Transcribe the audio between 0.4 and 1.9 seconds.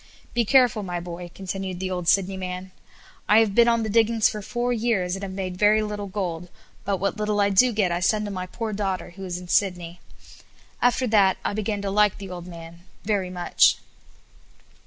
careful, my boy," continued